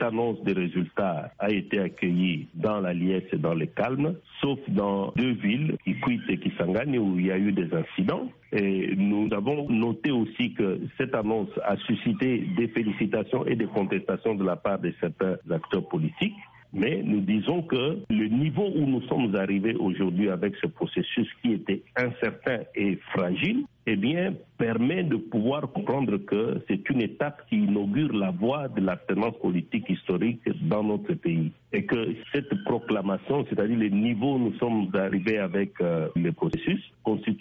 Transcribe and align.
cette 0.00 0.08
annonce 0.08 0.42
des 0.44 0.52
résultats 0.52 1.30
a 1.38 1.50
été 1.50 1.78
accueillie 1.78 2.48
dans 2.54 2.80
la 2.80 2.92
liesse 2.94 3.24
et 3.32 3.36
dans 3.36 3.54
le 3.54 3.66
calme, 3.66 4.14
sauf 4.40 4.58
dans 4.68 5.12
deux 5.16 5.32
villes, 5.32 5.76
Kikwit 5.84 6.22
et 6.28 6.38
Kisangani, 6.38 6.98
où 6.98 7.18
il 7.18 7.26
y 7.26 7.32
a 7.32 7.38
eu 7.38 7.52
des 7.52 7.68
incidents. 7.74 8.30
Et 8.52 8.94
nous 8.96 9.28
avons 9.32 9.68
noté 9.68 10.10
aussi 10.10 10.54
que 10.54 10.80
cette 10.96 11.14
annonce 11.14 11.50
a 11.64 11.76
suscité 11.76 12.46
des 12.56 12.68
félicitations 12.68 13.46
et 13.46 13.56
des 13.56 13.66
contestations 13.66 14.34
de 14.34 14.44
la 14.44 14.56
part 14.56 14.78
de 14.78 14.92
certains 15.00 15.36
acteurs 15.50 15.86
politiques. 15.88 16.34
Mais 16.72 17.02
nous 17.04 17.20
disons 17.20 17.62
que 17.62 17.98
le 18.08 18.28
niveau 18.28 18.70
où 18.74 18.86
nous 18.86 19.02
sommes 19.02 19.34
arrivés 19.34 19.74
aujourd'hui 19.74 20.30
avec 20.30 20.54
ce 20.56 20.66
processus 20.68 21.28
qui 21.42 21.52
était 21.54 21.82
incertain 21.96 22.60
et 22.76 22.96
fragile, 23.12 23.64
eh 23.86 23.96
bien, 23.96 24.34
permet 24.56 25.02
de 25.02 25.16
pouvoir 25.16 25.62
comprendre 25.72 26.18
que 26.18 26.62
c'est 26.68 26.88
une 26.90 27.00
étape 27.00 27.42
qui 27.48 27.56
inaugure 27.56 28.12
la 28.12 28.30
voie 28.30 28.68
de 28.68 28.80
l'alternance 28.82 29.36
politique 29.38 29.88
historique 29.88 30.42
dans 30.68 30.84
notre 30.84 31.14
pays. 31.14 31.50
Et 31.72 31.84
que 31.86 32.14
cette 32.32 32.54
proclamation, 32.64 33.44
c'est-à-dire 33.48 33.78
le 33.78 33.88
niveau 33.88 34.34
où 34.34 34.38
nous 34.38 34.54
sommes 34.58 34.90
arrivés 34.94 35.38
avec 35.38 35.72
euh, 35.80 36.08
le 36.14 36.30
processus, 36.32 36.80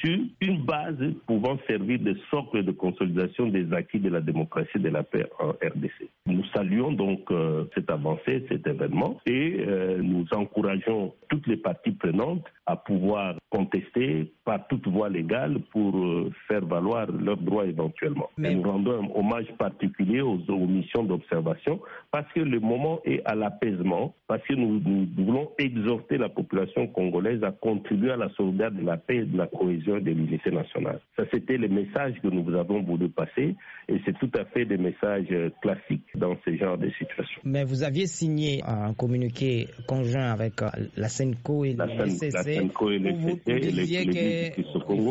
une 0.04 0.64
base 0.64 0.98
pouvant 1.28 1.58
servir 1.68 2.00
de 2.00 2.16
socle 2.30 2.64
de 2.64 2.72
consolidation 2.72 3.48
des 3.48 3.72
acquis 3.74 4.00
de 4.00 4.10
la 4.10 4.22
démocratie 4.22 4.70
et 4.76 4.80
de 4.80 4.90
la 4.90 5.04
paix 5.04 5.26
en 5.40 5.50
RDC. 5.50 6.10
Nous 6.26 6.44
saluons 6.54 6.92
donc 6.92 7.32
euh, 7.32 7.66
cette 7.76 7.90
avancée, 7.90 8.46
cet 8.50 8.68
événement, 8.68 9.20
et 9.26 9.58
euh, 9.60 10.00
nous 10.02 10.26
encourageons 10.32 11.14
toutes 11.30 11.48
les 11.48 11.58
parties 11.58 11.92
prenantes 11.92 12.46
à 12.66 12.76
pouvoir 12.76 13.36
contester 13.50 14.32
par 14.46 14.68
toute 14.68 14.88
voie 14.88 15.10
légale 15.10 15.60
pour 15.72 15.96
euh, 15.98 16.32
faire 16.48 16.66
valoir 16.66 17.08
leurs 17.12 17.38
droits 17.38 17.66
éventuellement. 17.66 18.30
Mais- 18.38 18.54
Nous 18.54 18.64
rendons 18.64 19.04
un 19.04 19.20
hommage 19.20 19.48
particulier 19.58 20.22
aux, 20.22 20.40
aux 20.50 20.68
missions 20.68 21.04
d'observation 21.04 21.80
parce 22.12 22.32
que 22.34 22.40
le 22.42 22.60
moment 22.60 23.00
est 23.06 23.22
à 23.26 23.36
l'apaisement, 23.36 24.14
parce 24.28 24.44
que 24.48 24.54
nous, 24.54 24.80
nous 24.80 25.08
voulons 25.26 25.50
exhorter 25.58 26.18
la 26.18 26.30
population 26.30 26.88
congolaise 26.88 27.44
à 27.44 27.52
contribuer 27.52 28.12
à 28.12 28.18
la 28.18 28.30
sauvegarde 28.30 28.76
de 28.78 28.86
la 28.86 28.98
paix, 28.98 29.24
de 29.26 29.38
la 29.38 29.48
cohésion 29.48 29.98
et 29.98 30.02
de 30.02 30.12
l'unité 30.12 30.52
nationale. 30.52 31.00
Ça, 31.18 31.24
c'était 31.32 31.58
le 31.58 31.68
message 31.68 32.14
que 32.22 32.28
nous 32.28 32.56
avons 32.56 32.82
voulu 32.84 33.10
passer 33.10 33.56
et 33.88 34.02
c'est 34.06 34.18
tout 34.20 34.32
à 34.38 34.46
fait 34.46 34.66
des 34.66 34.78
messages 34.78 35.26
euh, 35.32 35.50
classiques 35.62 36.06
dans 36.16 36.36
ce 36.46 36.56
genre 36.56 36.78
de 36.78 36.90
situation. 36.92 37.42
Mais 37.44 37.64
vous 37.64 37.84
aviez 37.84 38.06
signé 38.08 38.62
un 38.66 38.94
communiqué 38.94 39.68
conjoint 39.88 40.32
avec 40.32 40.62
euh, 40.62 40.68
la 40.96 41.10
SENCO 41.10 41.66
et 41.66 41.74
La 41.74 41.86
la 41.88 42.08
SENCO 42.08 42.92
et 42.92 43.00
vous, 43.46 43.60
disiez 43.60 44.06
qu'il 44.08 44.66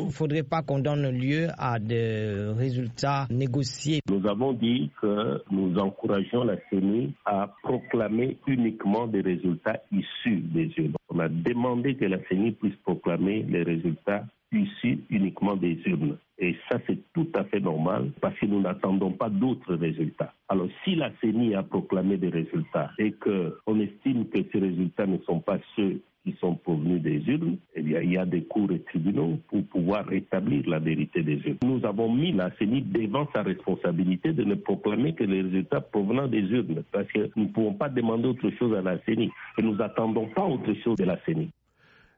ne 0.04 0.10
faudrait 0.10 0.42
pas 0.42 0.62
qu'on 0.62 0.78
donne 0.78 1.08
lieu 1.10 1.48
à 1.58 1.78
des 1.78 2.52
résultats 2.56 3.26
négociés. 3.30 4.00
Nous 4.08 4.26
avons 4.28 4.52
dit 4.52 4.90
que 5.00 5.42
nous 5.50 5.76
encourageons 5.78 6.44
la 6.44 6.56
CENI 6.70 7.14
à 7.24 7.48
proclamer 7.62 8.36
uniquement 8.46 9.06
des 9.06 9.20
résultats 9.20 9.80
issus 9.92 10.40
des 10.40 10.70
urnes. 10.76 10.94
On 11.08 11.18
a 11.20 11.28
demandé 11.28 11.94
que 11.96 12.04
la 12.04 12.18
CENI 12.28 12.52
puisse 12.52 12.76
proclamer 12.84 13.44
les 13.48 13.62
résultats 13.62 14.24
issus 14.52 14.98
uniquement 15.10 15.56
des 15.56 15.78
urnes. 15.86 16.16
Et 16.38 16.54
ça, 16.70 16.78
c'est 16.86 16.98
tout 17.12 17.28
à 17.34 17.44
fait 17.44 17.60
normal 17.60 18.12
parce 18.20 18.38
que 18.38 18.46
nous 18.46 18.60
n'attendons 18.60 19.12
pas 19.12 19.28
d'autres 19.28 19.74
résultats. 19.74 20.32
Alors, 20.48 20.68
si 20.84 20.94
la 20.94 21.10
CENI 21.20 21.54
a 21.54 21.62
proclamé 21.62 22.16
des 22.16 22.28
résultats 22.28 22.90
et 22.98 23.12
qu'on 23.12 23.80
estime 23.80 24.26
que 24.28 24.38
ces 24.52 24.58
résultats 24.60 25.06
ne 25.06 25.18
sont 25.26 25.40
pas 25.40 25.58
ceux 25.76 26.00
qui 26.24 26.36
sont 26.40 26.54
provenus 26.54 27.02
des 27.02 27.18
urnes, 27.26 27.56
il 28.02 28.12
y 28.12 28.18
a 28.18 28.27
des 28.27 28.44
cours 28.44 28.70
et 28.72 28.80
tribunaux 28.82 29.38
pour 29.48 29.64
pouvoir 29.66 30.06
rétablir 30.06 30.68
la 30.68 30.78
vérité 30.78 31.22
des 31.22 31.36
urnes. 31.44 31.58
Nous 31.64 31.84
avons 31.86 32.12
mis 32.12 32.32
la 32.32 32.50
CENI 32.58 32.82
devant 32.82 33.28
sa 33.34 33.42
responsabilité 33.42 34.32
de 34.32 34.44
ne 34.44 34.55
proclamer 34.55 35.14
que 35.14 35.24
les 35.24 35.42
résultats 35.42 35.80
provenant 35.80 36.28
des 36.28 36.40
urnes, 36.40 36.82
parce 36.92 37.06
que 37.08 37.30
nous 37.36 37.44
ne 37.44 37.48
pouvons 37.48 37.74
pas 37.74 37.88
demander 37.88 38.28
autre 38.28 38.50
chose 38.58 38.77
à 38.77 38.82
la 38.82 38.98
CENI, 39.05 39.30
et 39.58 39.62
nous 39.62 39.74
n'attendons 39.77 40.28
pas 40.28 40.44
autre 40.44 40.72
chose 40.84 40.96
de 40.96 41.05
la 41.05 41.18
CENI. 41.24 41.50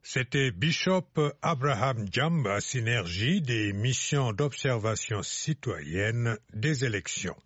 C'était 0.03 0.50
Bishop 0.50 1.20
Abraham 1.42 2.06
Jamba, 2.11 2.61
synergie 2.61 3.43
des 3.43 3.75
missions 3.75 4.32
d'observation 4.32 5.22
citoyenne 5.22 6.37
des 6.55 6.87
élections. 6.87 7.37